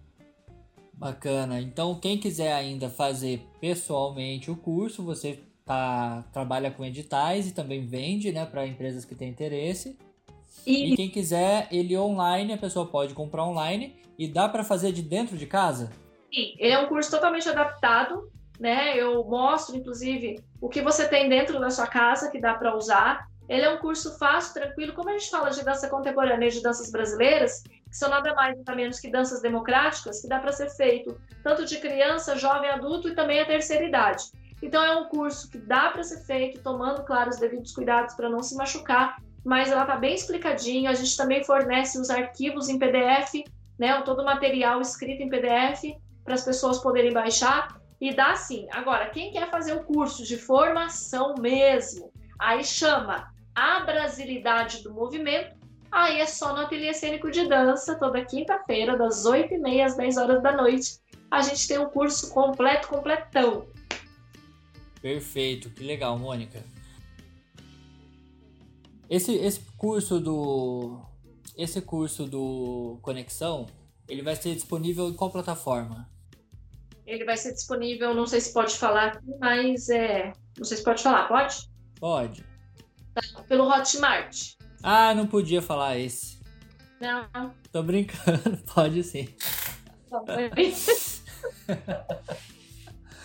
Bacana. 0.93 1.61
Então, 1.61 1.93
quem 1.93 2.17
quiser 2.17 2.51
ainda 2.53 2.89
fazer 2.89 3.45
pessoalmente 3.61 4.49
o 4.49 4.55
curso, 4.55 5.03
você 5.03 5.39
tá, 5.63 6.23
trabalha 6.33 6.71
com 6.71 6.83
editais 6.83 7.47
e 7.47 7.53
também 7.53 7.85
vende 7.85 8.31
né, 8.31 8.47
para 8.47 8.65
empresas 8.65 9.05
que 9.05 9.13
têm 9.13 9.29
interesse. 9.29 9.95
E... 10.65 10.93
e... 10.93 10.95
quem 10.95 11.09
quiser 11.09 11.67
ele 11.71 11.95
online, 11.95 12.53
a 12.53 12.57
pessoa 12.57 12.87
pode 12.87 13.13
comprar 13.13 13.45
online 13.45 13.95
e 14.17 14.27
dá 14.27 14.49
para 14.49 14.63
fazer 14.63 14.91
de 14.91 15.03
dentro 15.03 15.37
de 15.37 15.45
casa? 15.45 15.91
Sim, 16.33 16.55
ele 16.57 16.73
é 16.73 16.79
um 16.79 16.87
curso 16.87 17.11
totalmente 17.11 17.47
adaptado, 17.47 18.27
né? 18.59 18.97
Eu 18.97 19.23
mostro, 19.25 19.75
inclusive, 19.75 20.43
o 20.61 20.69
que 20.69 20.81
você 20.81 21.07
tem 21.07 21.29
dentro 21.29 21.59
da 21.59 21.69
sua 21.69 21.87
casa 21.87 22.29
que 22.29 22.39
dá 22.39 22.53
para 22.53 22.75
usar. 22.75 23.27
Ele 23.49 23.63
é 23.63 23.69
um 23.69 23.77
curso 23.77 24.17
fácil, 24.17 24.53
tranquilo. 24.53 24.93
Como 24.93 25.09
a 25.09 25.13
gente 25.13 25.29
fala 25.29 25.49
de 25.49 25.63
dança 25.63 25.89
contemporânea 25.89 26.47
e 26.47 26.51
de 26.51 26.61
danças 26.61 26.89
brasileiras, 26.89 27.61
que 27.63 27.97
são 27.97 28.09
nada 28.09 28.33
mais 28.33 28.57
nada 28.57 28.75
menos 28.75 28.99
que 28.99 29.11
danças 29.11 29.41
democráticas, 29.41 30.21
que 30.21 30.27
dá 30.27 30.39
para 30.39 30.51
ser 30.51 30.69
feito 30.69 31.19
tanto 31.43 31.65
de 31.65 31.77
criança, 31.77 32.37
jovem, 32.37 32.69
adulto 32.69 33.09
e 33.09 33.15
também 33.15 33.39
a 33.39 33.45
terceira 33.45 33.85
idade. 33.85 34.23
Então 34.61 34.81
é 34.81 34.95
um 34.95 35.09
curso 35.09 35.49
que 35.51 35.57
dá 35.57 35.89
para 35.89 36.03
ser 36.03 36.21
feito 36.25 36.63
tomando, 36.63 37.03
claro, 37.03 37.29
os 37.29 37.37
devidos 37.37 37.73
cuidados 37.73 38.15
para 38.15 38.29
não 38.29 38.41
se 38.41 38.55
machucar, 38.55 39.17
mas 39.43 39.69
ela 39.69 39.81
está 39.81 39.97
bem 39.97 40.15
explicadinha. 40.15 40.89
A 40.89 40.93
gente 40.93 41.17
também 41.17 41.43
fornece 41.43 41.99
os 41.99 42.09
arquivos 42.09 42.69
em 42.69 42.79
PDF, 42.79 43.43
né, 43.77 44.01
todo 44.03 44.21
o 44.21 44.25
material 44.25 44.79
escrito 44.79 45.21
em 45.21 45.29
PDF 45.29 45.97
para 46.23 46.35
as 46.35 46.45
pessoas 46.45 46.79
poderem 46.79 47.11
baixar 47.11 47.82
e 48.07 48.13
dá 48.13 48.35
sim. 48.35 48.67
Agora, 48.71 49.09
quem 49.09 49.31
quer 49.31 49.49
fazer 49.49 49.73
o 49.73 49.83
curso 49.83 50.23
de 50.23 50.37
formação 50.37 51.35
mesmo, 51.39 52.11
aí 52.39 52.63
chama 52.63 53.33
a 53.55 53.79
brasilidade 53.81 54.83
do 54.83 54.93
movimento 54.93 55.63
Aí 55.93 56.19
é 56.19 56.25
só 56.25 56.55
no 56.55 56.61
Ateliê 56.61 56.91
Cênico 56.91 57.29
de 57.29 57.47
Dança, 57.47 57.93
toda 57.99 58.25
quinta-feira, 58.25 58.97
das 58.97 59.25
8h30 59.27 59.85
às 59.85 59.95
10 59.95 60.17
horas 60.17 60.41
da 60.41 60.57
noite. 60.57 60.97
A 61.29 61.39
gente 61.43 61.67
tem 61.67 61.77
um 61.77 61.87
curso 61.87 62.33
completo, 62.33 62.87
completão. 62.87 63.67
Perfeito, 64.99 65.69
que 65.69 65.83
legal, 65.83 66.17
Mônica. 66.17 66.65
Esse, 69.07 69.35
esse 69.35 69.59
curso 69.77 70.19
do. 70.19 70.99
Esse 71.55 71.79
curso 71.79 72.25
do 72.25 72.97
Conexão, 73.03 73.67
ele 74.07 74.23
vai 74.23 74.35
ser 74.35 74.55
disponível 74.55 75.07
em 75.09 75.13
qual 75.13 75.29
plataforma? 75.29 76.09
Ele 77.05 77.25
vai 77.25 77.35
ser 77.37 77.53
disponível, 77.53 78.13
não 78.13 78.25
sei 78.25 78.39
se 78.39 78.53
pode 78.53 78.75
falar 78.75 79.07
aqui, 79.07 79.33
mas 79.39 79.89
é. 79.89 80.33
Não 80.57 80.63
sei 80.63 80.77
se 80.77 80.83
pode 80.83 81.03
falar, 81.03 81.27
pode? 81.27 81.69
Pode. 81.99 82.45
Tá, 83.13 83.21
pelo 83.47 83.67
Hotmart. 83.67 84.53
Ah, 84.81 85.13
não 85.13 85.27
podia 85.27 85.61
falar 85.61 85.97
esse. 85.97 86.39
Não. 86.99 87.53
Tô 87.71 87.83
brincando, 87.83 88.57
pode 88.73 89.03
sim. 89.03 89.27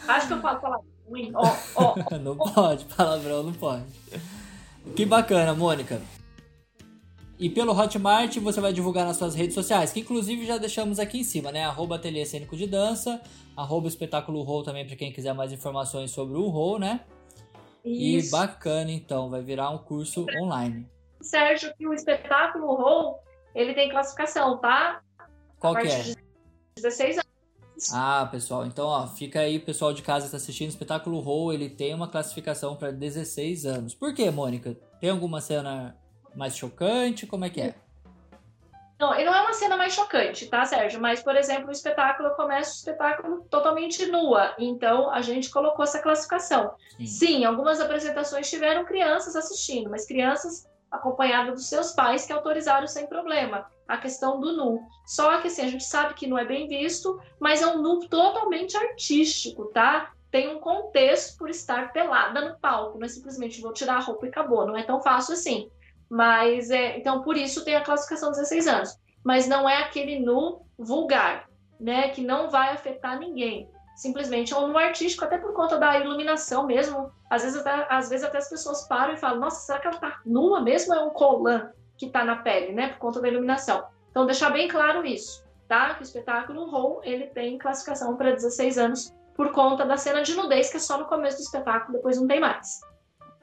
Acho 0.09 0.27
que 0.27 0.33
eu 0.33 0.41
posso 0.41 0.61
falar 0.61 0.81
ruim. 1.07 1.33
Oh, 1.35 1.95
oh, 2.11 2.19
não 2.19 2.37
pode, 2.37 2.85
palavrão 2.87 3.43
não 3.43 3.53
pode. 3.53 3.85
Que 4.97 5.05
bacana, 5.05 5.55
Mônica. 5.55 6.01
E 7.39 7.49
pelo 7.49 7.73
Hotmart 7.73 8.37
você 8.39 8.61
vai 8.61 8.73
divulgar 8.73 9.07
nas 9.07 9.17
suas 9.17 9.35
redes 9.35 9.55
sociais, 9.55 9.93
que 9.93 10.01
inclusive 10.01 10.45
já 10.45 10.59
deixamos 10.59 10.99
aqui 10.99 11.21
em 11.21 11.25
cima, 11.25 11.53
né? 11.53 11.65
Arroba 11.65 11.95
Ateliê 11.95 12.27
Cênico 12.27 12.57
de 12.57 12.67
Dança, 12.67 13.21
arroba 13.57 13.87
Espetáculo 13.87 14.43
Roll 14.43 14.65
também 14.65 14.85
para 14.85 14.97
quem 14.97 15.13
quiser 15.13 15.33
mais 15.35 15.53
informações 15.53 16.11
sobre 16.11 16.37
o 16.37 16.49
Roll, 16.49 16.81
né? 16.81 17.01
Isso. 17.85 18.29
E 18.29 18.31
bacana 18.31 18.91
então, 18.91 19.31
vai 19.31 19.41
virar 19.41 19.71
um 19.71 19.79
curso 19.79 20.27
online. 20.41 20.85
Sérgio, 21.21 21.73
que 21.77 21.87
o 21.87 21.95
espetáculo 21.95 22.75
Roll, 22.75 23.21
ele 23.55 23.73
tem 23.73 23.89
classificação, 23.89 24.59
tá? 24.59 25.01
Qual 25.61 25.77
que 25.77 25.87
é? 25.87 26.15
16 26.77 27.19
anos. 27.19 27.93
Ah, 27.93 28.29
pessoal, 28.29 28.67
então 28.67 28.89
ó, 28.89 29.07
fica 29.07 29.39
aí, 29.39 29.61
pessoal 29.61 29.93
de 29.93 30.03
casa 30.03 30.27
está 30.27 30.37
assistindo 30.37 30.67
o 30.67 30.71
espetáculo 30.71 31.21
Roll, 31.21 31.53
ele 31.53 31.71
tem 31.71 31.95
uma 31.95 32.09
classificação 32.09 32.75
para 32.75 32.91
16 32.91 33.65
anos. 33.65 33.95
Por 33.95 34.13
que, 34.13 34.29
Mônica? 34.29 34.77
Tem 35.01 35.11
alguma 35.11 35.41
cena 35.41 35.97
mais 36.39 36.57
chocante? 36.57 37.27
Como 37.27 37.45
é 37.45 37.51
que 37.51 37.61
é? 37.61 37.75
Não, 38.99 39.15
ele 39.15 39.27
não 39.27 39.35
é 39.35 39.43
uma 39.43 39.53
cena 39.53 39.77
mais 39.77 39.93
chocante, 39.93 40.47
tá, 40.47 40.65
Sérgio? 40.65 41.01
Mas, 41.01 41.23
por 41.23 41.37
exemplo, 41.37 41.69
o 41.69 41.73
espetáculo 41.73 42.31
começa 42.35 42.71
o 42.71 42.75
espetáculo 42.75 43.47
totalmente 43.49 44.07
nua. 44.07 44.55
Então, 44.59 45.11
a 45.11 45.21
gente 45.21 45.51
colocou 45.51 45.85
essa 45.85 46.03
classificação. 46.03 46.75
Sim, 46.99 47.07
Sim 47.07 47.45
algumas 47.45 47.81
apresentações 47.81 48.51
tiveram 48.51 48.85
crianças 48.85 49.37
assistindo, 49.37 49.89
mas 49.89 50.07
crianças 50.07 50.69
acompanhada 50.91 51.53
dos 51.53 51.69
seus 51.69 51.93
pais 51.93 52.27
que 52.27 52.33
autorizaram 52.33 52.87
sem 52.87 53.07
problema 53.07 53.67
a 53.87 53.97
questão 53.99 54.41
do 54.41 54.53
nu. 54.53 54.81
Só 55.07 55.41
que 55.41 55.49
assim, 55.49 55.63
a 55.63 55.69
gente 55.69 55.85
sabe 55.85 56.15
que 56.15 56.27
não 56.27 56.39
é 56.39 56.45
bem 56.45 56.67
visto, 56.67 57.21
mas 57.39 57.63
é 57.63 57.67
um 57.67 57.81
nu 57.81 58.01
totalmente 58.09 58.77
artístico, 58.77 59.67
tá? 59.67 60.13
Tem 60.31 60.55
um 60.55 60.59
contexto 60.59 61.39
por 61.39 61.49
estar 61.49 61.93
pelada 61.93 62.41
no 62.41 62.59
palco, 62.59 62.99
não 62.99 63.07
é 63.07 63.09
simplesmente 63.09 63.63
vou 63.63 63.73
tirar 63.73 63.97
a 63.97 64.01
roupa 64.01 64.27
e 64.27 64.29
acabou, 64.29 64.67
não 64.67 64.77
é 64.77 64.83
tão 64.83 65.01
fácil 65.01 65.35
assim. 65.35 65.71
Mas 66.11 66.71
é, 66.71 66.99
então 66.99 67.23
por 67.23 67.37
isso 67.37 67.65
tem 67.65 67.77
a 67.77 67.85
classificação 67.85 68.31
16 68.31 68.67
anos, 68.67 68.99
mas 69.25 69.47
não 69.47 69.69
é 69.69 69.83
aquele 69.83 70.19
nu 70.19 70.63
vulgar, 70.79 71.49
né, 71.79 72.09
que 72.09 72.23
não 72.23 72.49
vai 72.51 72.71
afetar 72.71 73.19
ninguém 73.19 73.69
simplesmente 73.99 74.55
é 74.55 74.57
um 74.57 74.79
artístico, 74.79 75.25
até 75.25 75.37
por 75.39 75.53
conta 75.53 75.77
da 75.77 75.99
iluminação 75.99 76.65
mesmo. 76.65 77.11
Às 77.29 77.43
vezes 77.43 77.59
até, 77.59 77.87
às 77.91 78.09
vezes 78.09 78.25
até 78.25 78.39
as 78.39 78.49
pessoas 78.49 78.87
param 78.87 79.15
e 79.15 79.17
falam, 79.17 79.41
nossa, 79.41 79.67
será 79.67 79.81
que 79.81 79.89
ela 79.89 79.99
tá 79.99 80.21
nua 80.25 80.61
mesmo 80.61 80.95
é 80.95 81.03
um 81.03 81.11
colã 81.11 81.73
que 81.97 82.09
tá 82.09 82.25
na 82.25 82.37
pele, 82.37 82.73
né? 82.73 82.91
Por 82.91 82.99
conta 82.99 83.21
da 83.21 83.29
iluminação. 83.29 83.85
Então, 84.11 84.25
deixar 84.25 84.51
bem 84.51 84.69
claro 84.69 85.05
isso, 85.05 85.45
tá? 85.67 85.95
Que 85.95 86.03
o 86.03 86.05
espetáculo 86.05 86.71
Roll, 86.71 87.01
ele 87.03 87.27
tem 87.27 87.59
classificação 87.59 88.17
para 88.17 88.31
16 88.31 88.79
anos 88.79 89.13
por 89.35 89.51
conta 89.51 89.85
da 89.85 89.97
cena 89.97 90.23
de 90.23 90.33
nudez, 90.35 90.71
que 90.71 90.77
é 90.77 90.81
só 90.81 90.97
no 90.97 91.07
começo 91.07 91.39
do 91.39 91.43
espetáculo, 91.43 91.95
depois 91.95 92.21
não 92.21 92.29
tem 92.29 92.39
mais. 92.39 92.81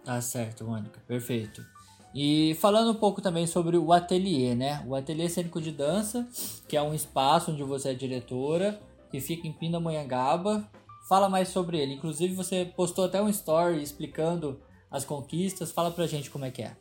Tá 0.05 0.21
certo, 0.21 0.63
Mônica. 0.63 1.01
Perfeito. 1.05 1.74
E 2.15 2.55
falando 2.61 2.91
um 2.91 2.95
pouco 2.95 3.21
também 3.21 3.45
sobre 3.45 3.75
o 3.75 3.91
ateliê, 3.91 4.55
né? 4.55 4.81
O 4.87 4.95
ateliê 4.95 5.27
cênico 5.27 5.59
de 5.59 5.69
dança, 5.69 6.25
que 6.65 6.77
é 6.77 6.81
um 6.81 6.93
espaço 6.93 7.51
onde 7.51 7.61
você 7.61 7.89
é 7.89 7.93
diretora, 7.93 8.79
que 9.11 9.19
fica 9.19 9.45
em 9.45 9.51
Pindamonhangaba. 9.51 10.65
Fala 11.09 11.27
mais 11.27 11.49
sobre 11.49 11.77
ele. 11.77 11.95
Inclusive 11.95 12.33
você 12.33 12.71
postou 12.73 13.03
até 13.03 13.21
um 13.21 13.27
story 13.27 13.83
explicando 13.83 14.61
as 14.89 15.03
conquistas. 15.03 15.73
Fala 15.73 15.91
pra 15.91 16.07
gente 16.07 16.29
como 16.31 16.45
é 16.45 16.51
que 16.51 16.61
é. 16.61 16.77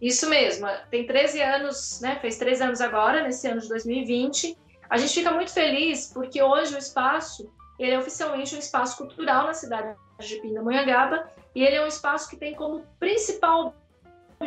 Isso 0.00 0.26
mesmo. 0.30 0.66
Tem 0.90 1.06
13 1.06 1.42
anos, 1.42 2.00
né? 2.00 2.18
Fez 2.18 2.38
13 2.38 2.62
anos 2.62 2.80
agora, 2.80 3.22
nesse 3.22 3.46
ano 3.46 3.60
de 3.60 3.68
2020. 3.68 4.56
A 4.88 4.96
gente 4.96 5.12
fica 5.12 5.32
muito 5.32 5.52
feliz 5.52 6.10
porque 6.14 6.42
hoje 6.42 6.74
o 6.74 6.78
espaço 6.78 7.46
ele 7.78 7.90
é 7.90 7.98
oficialmente 7.98 8.54
um 8.54 8.58
espaço 8.58 8.96
cultural 8.96 9.46
na 9.46 9.54
cidade 9.54 9.94
de 10.18 10.36
Pindamonhangaba 10.36 11.28
e 11.54 11.62
ele 11.62 11.76
é 11.76 11.84
um 11.84 11.86
espaço 11.86 12.30
que 12.30 12.36
tem 12.36 12.54
como 12.54 12.84
principal 12.98 13.74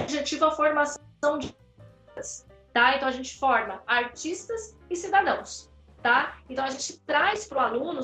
objetivo 0.01 0.45
a 0.45 0.51
formação 0.51 1.37
de 1.37 1.55
tá? 2.73 2.95
Então 2.95 3.07
a 3.07 3.11
gente 3.11 3.37
forma 3.37 3.81
artistas 3.85 4.75
e 4.89 4.95
cidadãos 4.95 5.69
tá? 6.01 6.37
Então 6.49 6.63
a 6.63 6.69
gente 6.69 6.99
traz 6.99 7.45
para 7.45 7.57
o 7.57 7.61
aluno, 7.61 8.01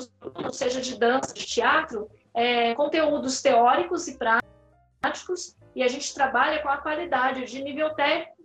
seja 0.52 0.80
de 0.80 0.98
dança, 0.98 1.32
de 1.32 1.46
teatro, 1.46 2.10
é, 2.34 2.74
conteúdos 2.74 3.40
teóricos 3.40 4.08
e 4.08 4.18
práticos, 4.18 5.56
e 5.74 5.82
a 5.82 5.88
gente 5.88 6.14
trabalha 6.14 6.62
com 6.62 6.68
a 6.68 6.76
qualidade 6.76 7.44
de 7.44 7.62
nível 7.62 7.90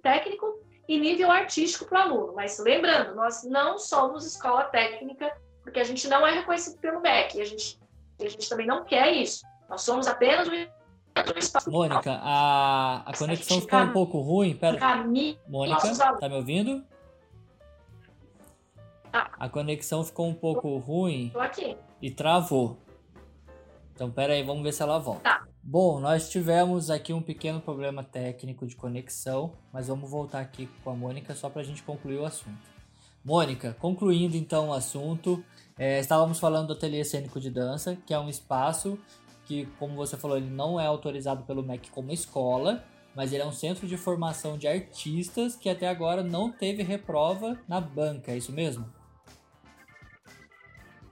técnico 0.01 0.60
e 0.88 1.00
nível 1.00 1.29
artístico 1.29 1.86
para 1.86 2.00
o 2.00 2.01
aluno. 2.01 2.34
Mas 2.36 2.58
lembrando, 2.60 3.15
nós 3.15 3.44
não 3.44 3.77
somos 3.77 4.25
escola 4.25 4.63
técnica, 4.63 5.36
porque 5.62 5.79
a 5.79 5.84
gente 5.84 6.08
não 6.08 6.25
é 6.25 6.32
reconhecido 6.32 6.79
pelo 6.79 7.01
MEC, 7.01 7.41
a 7.41 7.46
gente, 7.46 7.79
a 8.20 8.27
gente 8.27 8.50
também 8.50 8.65
não 8.65 8.84
quer 8.86 9.12
isso. 9.12 9.46
Nós 9.70 9.82
somos 9.82 10.08
apenas 10.08 10.48
Mônica, 11.68 12.20
a, 12.22 13.04
a 13.06 13.18
conexão 13.18 13.62
ficou 13.62 13.80
um 13.80 13.92
pouco 13.92 14.20
ruim. 14.20 14.56
Pera. 14.56 15.06
Mônica, 15.48 16.18
tá 16.20 16.30
me 16.30 16.36
ouvindo? 16.36 16.84
A 19.12 19.50
conexão 19.50 20.04
ficou 20.04 20.28
um 20.28 20.34
pouco 20.34 20.78
ruim. 20.78 21.30
Tô 21.34 21.39
aqui. 21.39 21.78
E 22.01 22.12
travou. 22.12 22.78
Então, 23.94 24.10
pera 24.10 24.34
aí, 24.34 24.44
vamos 24.44 24.63
ver 24.63 24.72
se 24.72 24.82
ela 24.82 24.98
volta. 24.98 25.22
Tá. 25.22 25.46
Bom, 25.62 26.00
nós 26.00 26.30
tivemos 26.30 26.89
aqui 26.89 27.12
um 27.12 27.22
pequeno 27.22 27.60
problema 27.60 28.04
técnico 28.04 28.66
de 28.66 28.75
conexão, 28.75 29.54
mas 29.74 29.88
vamos 29.88 30.10
voltar 30.10 30.39
aqui 30.39 30.70
com 30.84 30.89
a 30.89 30.96
Mônica 30.96 31.36
só 31.36 31.50
para 31.50 31.62
a 31.62 31.66
gente 31.66 31.84
concluir 31.84 32.18
o 32.18 32.25
assunto. 32.25 32.58
Mônica, 33.24 33.75
concluindo 33.78 34.38
então 34.38 34.70
o 34.70 34.74
assunto, 34.74 35.44
é, 35.78 36.00
estávamos 36.00 36.39
falando 36.39 36.68
do 36.68 36.74
Ateliê 36.74 37.04
Cênico 37.04 37.39
de 37.39 37.51
Dança, 37.51 37.98
que 38.06 38.13
é 38.13 38.20
um 38.20 38.30
espaço 38.30 38.98
que, 39.50 39.65
como 39.79 39.96
você 39.96 40.15
falou, 40.15 40.38
ele 40.38 40.51
não 40.51 40.79
é 40.79 40.86
autorizado 40.86 41.44
pelo 41.44 41.63
MEC 41.63 41.89
como 41.89 42.12
escola, 42.12 42.84
mas 43.15 43.34
ele 43.34 43.41
é 43.41 43.46
um 43.46 43.51
centro 43.51 43.88
de 43.88 43.98
formação 43.98 44.60
de 44.60 44.68
artistas 44.68 45.56
que 45.56 45.68
até 45.68 45.89
agora 45.89 46.22
não 46.22 46.51
teve 46.51 46.84
reprova 46.84 47.60
na 47.68 47.82
banca, 47.82 48.32
é 48.32 48.38
isso 48.38 48.51
mesmo? 48.51 48.88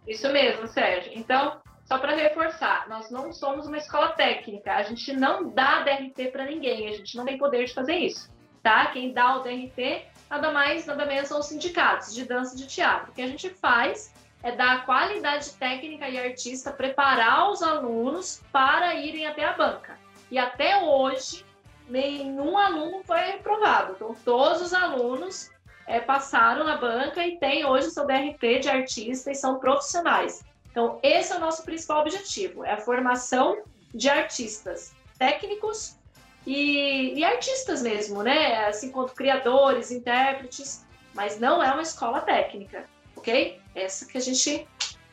Isso 0.07 0.31
mesmo, 0.31 0.67
Sérgio. 0.67 1.11
Então, 1.15 1.59
só 1.83 1.97
para 1.97 2.15
reforçar, 2.15 2.87
nós 2.87 3.09
não 3.09 3.33
somos 3.33 3.65
uma 3.65 3.77
escola 3.77 4.09
técnica, 4.09 4.75
a 4.75 4.83
gente 4.83 5.11
não 5.13 5.49
dá 5.49 5.81
DRT 5.81 6.31
para 6.31 6.45
ninguém, 6.45 6.89
a 6.89 6.91
gente 6.91 7.17
não 7.17 7.25
tem 7.25 7.39
poder 7.39 7.65
de 7.65 7.73
fazer 7.73 7.95
isso, 7.95 8.31
tá? 8.61 8.85
Quem 8.91 9.13
dá 9.13 9.37
o 9.37 9.41
DRT, 9.41 10.05
nada 10.29 10.51
mais, 10.51 10.85
nada 10.85 11.07
menos 11.07 11.27
são 11.27 11.39
os 11.39 11.47
sindicatos 11.47 12.13
de 12.13 12.23
dança 12.23 12.55
de 12.55 12.67
teatro. 12.67 13.11
O 13.11 13.15
que 13.15 13.21
a 13.23 13.27
gente 13.27 13.49
faz 13.49 14.13
é 14.43 14.51
dar 14.51 14.85
qualidade 14.85 15.51
técnica 15.53 16.07
e 16.07 16.17
artista, 16.17 16.71
preparar 16.71 17.49
os 17.49 17.61
alunos 17.61 18.41
para 18.51 18.95
irem 18.95 19.25
até 19.25 19.43
a 19.43 19.53
banca. 19.53 19.97
E 20.29 20.37
até 20.37 20.83
hoje, 20.83 21.45
nenhum 21.89 22.57
aluno 22.57 23.01
foi 23.03 23.19
reprovado. 23.19 23.93
Então, 23.93 24.15
todos 24.23 24.61
os 24.61 24.73
alunos 24.73 25.49
é, 25.85 25.99
passaram 25.99 26.63
na 26.63 26.77
banca 26.77 27.25
e 27.25 27.37
têm 27.37 27.65
hoje 27.65 27.89
seu 27.89 28.05
DRT 28.05 28.59
de 28.59 28.69
artista 28.69 29.31
e 29.31 29.35
são 29.35 29.59
profissionais. 29.59 30.43
Então, 30.69 30.99
esse 31.01 31.33
é 31.33 31.37
o 31.37 31.39
nosso 31.39 31.63
principal 31.63 32.01
objetivo, 32.01 32.63
é 32.63 32.73
a 32.73 32.77
formação 32.77 33.63
de 33.93 34.09
artistas 34.09 34.93
técnicos 35.17 35.97
e, 36.45 37.13
e 37.15 37.23
artistas 37.23 37.81
mesmo, 37.81 38.21
né? 38.21 38.67
Assim, 38.67 38.91
quanto 38.91 39.13
criadores, 39.13 39.89
intérpretes, 39.89 40.85
mas 41.15 41.39
não 41.39 41.63
é 41.63 41.71
uma 41.71 41.81
escola 41.81 42.21
técnica 42.21 42.85
ok? 43.27 43.59
Essa 43.75 44.05
que 44.05 44.17
a 44.17 44.21
gente 44.21 44.65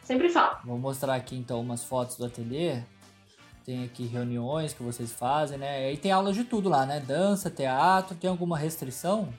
sempre 0.02 0.28
fala. 0.28 0.60
Vou 0.64 0.78
mostrar 0.78 1.14
aqui 1.14 1.36
então 1.36 1.60
umas 1.60 1.82
fotos 1.82 2.16
do 2.16 2.24
ateliê. 2.24 2.80
Tem 3.64 3.84
aqui 3.84 4.06
reuniões 4.06 4.72
que 4.72 4.82
vocês 4.82 5.12
fazem, 5.12 5.58
né? 5.58 5.92
E 5.92 5.96
tem 5.96 6.12
aulas 6.12 6.36
de 6.36 6.44
tudo 6.44 6.68
lá, 6.68 6.86
né? 6.86 7.00
Dança, 7.00 7.50
teatro. 7.50 8.14
Tem 8.14 8.28
alguma 8.30 8.56
restrição? 8.56 9.32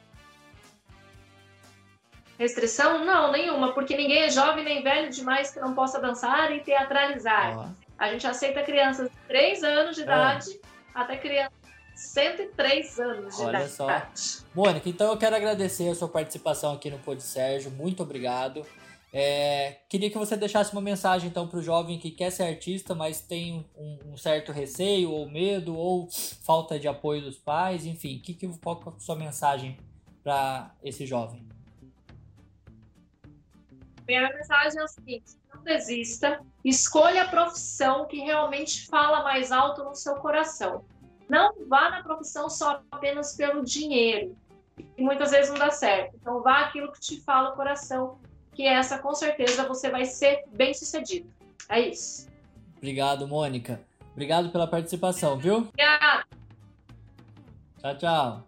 Restrição? 2.38 3.05
Não, 3.05 3.32
nenhuma, 3.32 3.72
porque 3.74 3.96
ninguém 3.96 4.24
é 4.24 4.29
jovem 4.29 4.65
nem 4.65 4.84
velho 4.84 5.10
demais 5.10 5.51
que 5.51 5.60
não 5.60 5.74
possa 5.74 6.01
dançar 6.01 6.51
e 6.51 6.60
teatralizar. 6.60 7.72
A 7.98 8.12
gente 8.12 8.27
aceita 8.27 8.62
crianças 8.63 9.10
de 9.10 9.17
3 9.27 9.63
anos 9.63 9.96
de 9.96 10.01
é. 10.01 10.05
idade 10.05 10.60
até 10.94 11.15
crianças 11.17 11.55
103 11.96 13.00
anos 13.00 13.38
de 13.38 13.42
Olha 13.42 13.66
idade. 13.66 13.72
só. 13.72 14.44
Mônica, 14.54 14.90
então 14.90 15.12
eu 15.12 15.18
quero 15.18 15.36
agradecer 15.36 15.90
a 15.90 15.96
sua 15.96 16.08
participação 16.08 16.74
aqui 16.74 16.90
no 16.90 17.00
Pod 17.00 17.22
Sérgio. 17.22 17.72
Muito 17.72 18.04
obrigado. 18.04 18.66
É, 19.18 19.78
queria 19.88 20.10
que 20.10 20.18
você 20.18 20.36
deixasse 20.36 20.74
uma 20.74 20.82
mensagem 20.82 21.30
então 21.30 21.48
para 21.48 21.60
o 21.60 21.62
jovem 21.62 21.98
que 21.98 22.12
quer 22.12 22.30
ser 22.32 22.44
artista, 22.44 22.94
mas 22.94 23.22
tem 23.22 23.66
um, 23.78 23.98
um, 24.08 24.18
certo 24.18 24.52
receio 24.52 25.10
ou 25.10 25.30
medo 25.30 25.74
ou 25.74 26.10
falta 26.44 26.78
de 26.78 26.86
apoio 26.86 27.22
dos 27.22 27.38
pais, 27.38 27.86
enfim, 27.86 28.20
que, 28.20 28.34
que, 28.34 28.46
qual 28.60 28.84
é 28.86 28.90
a 28.90 29.00
sua 29.00 29.16
mensagem 29.16 29.78
para 30.22 30.75
esse 30.84 31.06
jovem? 31.06 31.48
Minha 34.06 34.30
mensagem 34.34 34.82
é 34.82 34.84
a 34.84 34.88
seguinte: 34.88 35.32
não 35.54 35.64
desista, 35.64 36.42
escolha 36.64 37.24
a 37.24 37.28
profissão 37.30 38.06
que 38.08 38.18
realmente 38.18 38.86
fala 38.88 39.24
mais 39.24 39.50
alto 39.50 39.84
no 39.86 39.96
seu 39.96 40.16
coração. 40.16 40.84
Não 41.29 41.53
vá 41.67 41.89
na 41.89 42.03
profissão 42.03 42.50
só 42.50 42.82
apenas 42.91 43.36
pelo 43.36 43.63
dinheiro, 43.63 44.36
que 44.75 45.01
muitas 45.01 45.32
vezes 45.32 45.50
não 45.50 45.58
dá 45.58 45.72
certo. 45.72 46.15
Então 46.22 46.41
vá 46.41 46.62
aquilo 46.62 46.91
que 46.91 47.00
te 47.00 47.22
fala 47.22 47.51
o 47.51 47.55
coração, 47.55 48.20
que 48.53 48.65
essa 48.65 49.00
com 49.00 49.13
certeza 49.13 49.67
você 49.67 49.89
vai 49.89 50.05
ser 50.05 50.44
bem 50.50 50.74
sucedido. 50.74 51.29
É 51.70 51.79
isso. 51.79 52.27
Obrigado, 52.77 53.27
Mônica. 53.27 53.82
Obrigado 54.12 54.50
pela 54.50 54.67
participação, 54.67 55.38
viu? 55.38 55.58
Obrigada. 55.58 56.25
Tchau, 57.79 57.98
tchau. 57.98 58.48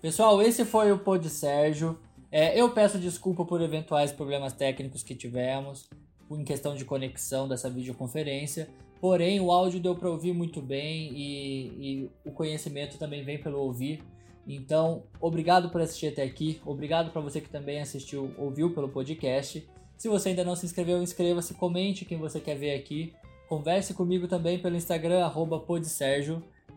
Pessoal, 0.00 0.42
esse 0.42 0.64
foi 0.64 0.90
o 0.90 0.98
Pod 0.98 1.28
Sérgio. 1.30 1.98
É, 2.30 2.58
eu 2.58 2.70
peço 2.70 2.98
desculpa 2.98 3.44
por 3.44 3.60
eventuais 3.60 4.10
problemas 4.10 4.52
técnicos 4.52 5.02
que 5.02 5.14
tivemos 5.14 5.88
em 6.30 6.44
questão 6.44 6.74
de 6.74 6.84
conexão 6.84 7.46
dessa 7.46 7.68
videoconferência. 7.70 8.68
Porém, 9.02 9.40
o 9.40 9.50
áudio 9.50 9.80
deu 9.80 9.96
para 9.96 10.08
ouvir 10.08 10.32
muito 10.32 10.62
bem 10.62 11.12
e, 11.12 11.66
e, 12.04 12.10
o 12.24 12.30
conhecimento 12.30 12.96
também 12.98 13.24
vem 13.24 13.36
pelo 13.36 13.58
ouvir. 13.58 14.00
Então, 14.46 15.02
obrigado 15.20 15.70
por 15.70 15.80
assistir 15.80 16.06
até 16.06 16.22
aqui. 16.22 16.60
Obrigado 16.64 17.10
para 17.10 17.20
você 17.20 17.40
que 17.40 17.48
também 17.48 17.80
assistiu, 17.80 18.32
ouviu 18.38 18.72
pelo 18.72 18.88
podcast. 18.88 19.68
Se 19.98 20.08
você 20.08 20.28
ainda 20.28 20.44
não 20.44 20.54
se 20.54 20.66
inscreveu, 20.66 21.02
inscreva-se, 21.02 21.52
comente 21.54 22.04
quem 22.04 22.16
você 22.16 22.38
quer 22.38 22.54
ver 22.54 22.76
aqui. 22.76 23.12
Converse 23.48 23.92
comigo 23.92 24.28
também 24.28 24.60
pelo 24.60 24.76
Instagram, 24.76 25.24
arroba 25.24 25.60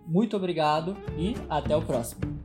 Muito 0.07 0.35
obrigado 0.35 0.97
e 1.19 1.35
até 1.47 1.77
o 1.77 1.81
próximo. 1.83 2.44